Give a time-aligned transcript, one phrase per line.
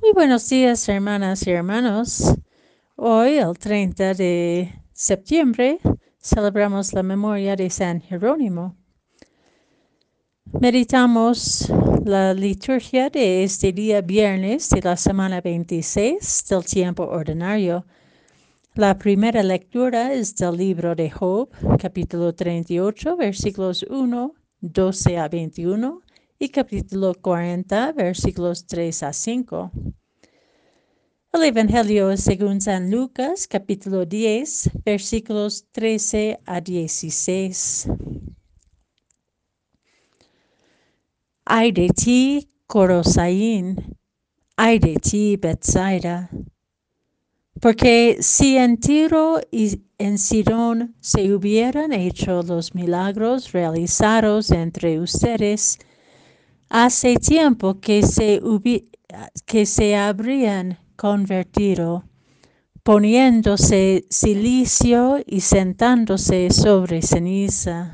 [0.00, 2.32] Muy buenos días, hermanas y hermanos.
[2.94, 5.80] Hoy, el 30 de septiembre,
[6.20, 8.76] celebramos la memoria de San Jerónimo.
[10.60, 11.68] Meditamos
[12.04, 17.84] la liturgia de este día viernes de la semana 26 del tiempo ordinario.
[18.74, 26.02] La primera lectura es del libro de Job, capítulo 38, versículos 1, 12 a 21
[26.40, 29.72] y capítulo 40, versículos 3 a 5.
[31.32, 37.88] El Evangelio según San Lucas, capítulo 10, versículos 13 a 16.
[41.44, 43.96] Ay de ti, Corosaín,
[44.56, 46.30] ay de ti, Bethsaida,
[47.60, 55.80] porque si en Tiro y en Sidón se hubieran hecho los milagros realizados entre ustedes,
[56.70, 58.42] Hace tiempo que se,
[59.46, 62.04] que se habrían convertido,
[62.82, 67.92] poniéndose silicio y sentándose sobre ceniza.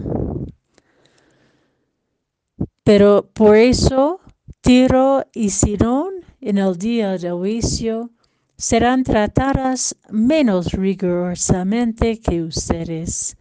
[2.82, 4.20] Pero por eso
[4.60, 8.10] Tiro y Sidón en el día del juicio
[8.56, 13.36] serán tratadas menos rigurosamente que ustedes.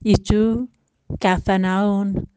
[0.00, 0.68] Y tú,
[1.18, 2.28] Cafarnaún,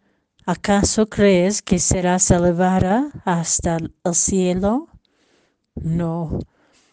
[0.49, 4.87] ¿Acaso crees que serás elevada hasta el cielo?
[5.75, 6.39] No,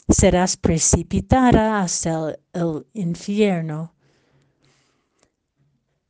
[0.08, 3.94] serás precipitada hasta el, infierno.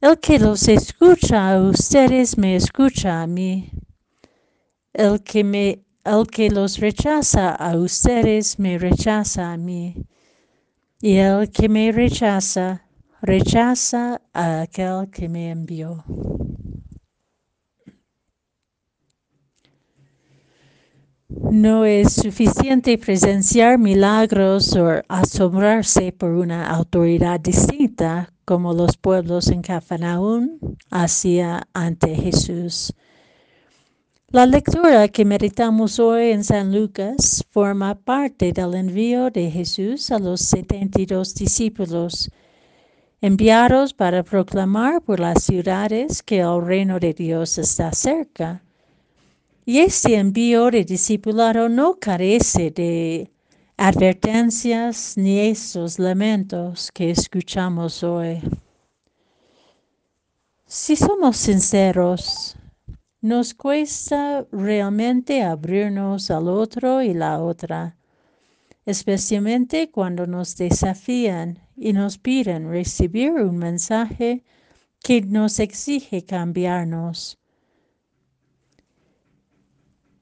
[0.00, 3.70] El que los escucha a ustedes me escucha a mí.
[4.94, 10.06] El que, me, el que los rechaza a ustedes me rechaza a mí.
[10.98, 12.86] Y el que me rechaza,
[13.20, 16.02] rechaza a aquel que me envió.
[21.54, 29.62] No es suficiente presenciar milagros o asombrarse por una autoridad distinta como los pueblos en
[29.62, 30.58] Cafarnaún
[30.90, 32.92] hacía ante Jesús.
[34.30, 40.18] La lectura que meditamos hoy en San Lucas forma parte del envío de Jesús a
[40.18, 42.32] los 72 discípulos,
[43.20, 48.63] enviados para proclamar por las ciudades que el reino de Dios está cerca
[49.66, 53.30] y este envío de discipulado no carece de
[53.76, 58.42] advertencias ni esos lamentos que escuchamos hoy.
[60.66, 62.56] Si somos sinceros,
[63.22, 67.96] nos cuesta realmente abrirnos al otro y la otra,
[68.84, 74.44] especialmente cuando nos desafían y nos piden recibir un mensaje
[75.02, 77.38] que nos exige cambiarnos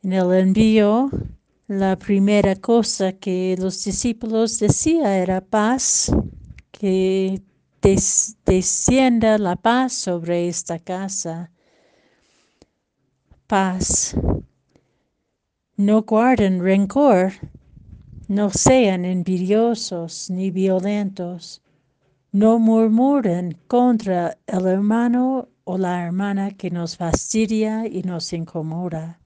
[0.03, 1.11] en el envío,
[1.69, 6.13] la primera cosa que los discípulos decían era paz,
[6.73, 7.41] que
[7.81, 11.53] des descienda la paz sobre esta casa.
[13.47, 14.17] Paz.
[15.77, 17.33] No guarden rencor,
[18.29, 21.63] no sean envidiosos ni violentos,
[22.33, 29.22] no murmuren contra el hermano o la hermana que nos fastidia y nos incomoda.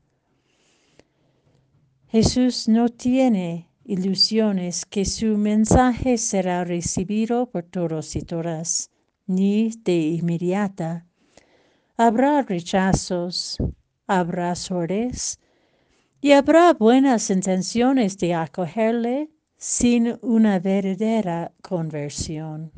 [2.16, 8.90] Jesús no tiene ilusiones que su mensaje será recibido por todos y todas,
[9.26, 11.04] ni de inmediata.
[11.98, 13.58] Habrá rechazos,
[14.06, 15.38] habrá sordez,
[16.22, 19.28] y habrá buenas intenciones de acogerle
[19.58, 22.72] sin una verdadera conversión.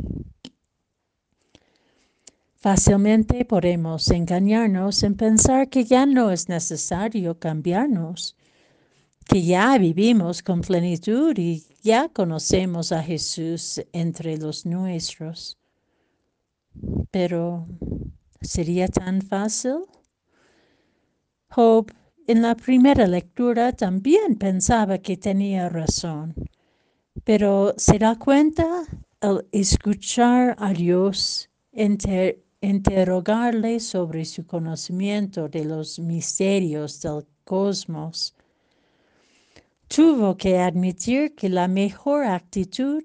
[2.57, 8.35] Fácilmente podemos engañarnos en pensar que ya no es necesario cambiarnos
[9.29, 15.59] que ya vivimos con plenitud y ya conocemos a Jesús entre los nuestros.
[17.11, 17.67] Pero,
[18.41, 19.85] ¿sería tan fácil?
[21.51, 21.93] Job
[22.27, 26.35] en la primera lectura también pensaba que tenía razón,
[27.23, 28.85] pero se da cuenta
[29.21, 38.35] al escuchar a Dios inter interrogarle sobre su conocimiento de los misterios del cosmos
[39.89, 43.03] tuvo que admitir que la mejor actitud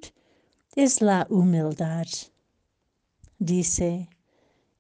[0.76, 2.06] es la humildad.
[3.40, 4.10] Dice,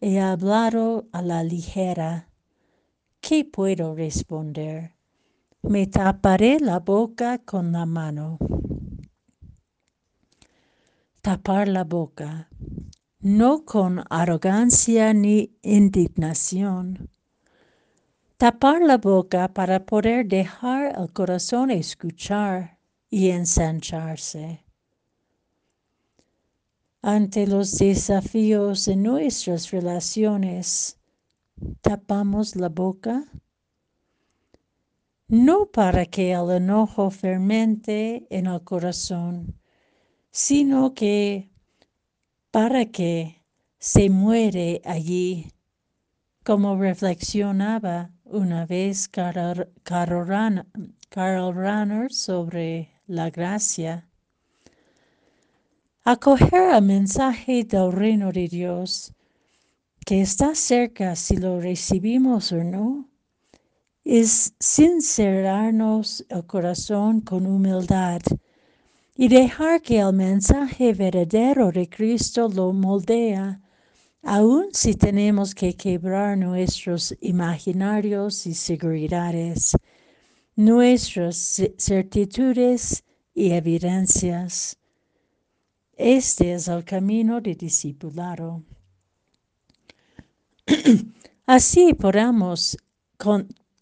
[0.02, 2.30] he hablado a la ligera.
[3.22, 4.96] ¿Qué puedo responder?
[5.62, 8.38] Me taparé la boca con la mano.
[11.22, 12.50] Tapar la boca,
[13.22, 17.10] no con arrogancia ni indignación.
[18.44, 22.78] Tapar la boca para poder dejar el corazón escuchar
[23.10, 24.66] y ensancharse.
[27.01, 31.00] Ante los desafíos de nuestras relaciones,
[31.80, 33.24] tapamos la boca
[35.30, 39.57] no para que el enojo fermente en el corazón,
[40.31, 41.50] sino que
[42.51, 43.42] para que
[43.80, 45.48] se muere allí,
[46.44, 49.68] como reflexionaba una vez Carl,
[51.16, 54.08] Runner sobre la gracia.
[56.04, 59.14] Acoger el mensaje del reino de Dios,
[60.06, 63.08] que está cerca si lo recibimos o no,
[64.04, 68.22] es sincerarnos el corazón con humildad
[69.16, 73.62] y dejar que el mensaje verdadero de Cristo lo moldea,
[74.24, 79.75] aun si tenemos que quebrar nuestros imaginarios y seguridades,
[80.56, 83.04] nuestras certitudes
[83.36, 84.78] y evidencias.
[85.96, 88.64] Este es el camino de discipulado.
[91.46, 92.78] Así podamos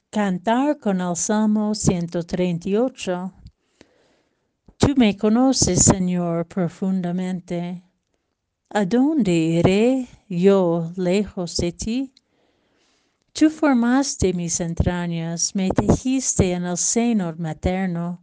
[0.09, 3.31] cantar con el Salmo 138.
[4.77, 7.83] Tú me conoces, Señor, profundamente.
[8.73, 12.13] ¿A dónde iré yo lejos de ti?
[13.33, 18.21] Tú formaste mis entrañas, me tejiste en el seno materno.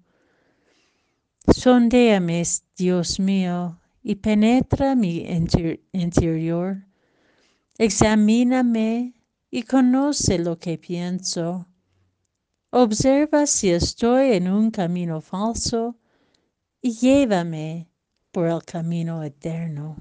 [1.55, 2.43] Sondéame,
[2.79, 5.27] Dios mío, y penetra mi
[5.93, 6.83] interior.
[7.77, 9.13] Examíname
[9.51, 11.67] y conoce lo que pienso
[12.71, 15.97] Observa si estoy en un camino falso
[16.83, 17.89] y llévame
[18.31, 19.97] por el camino eterno.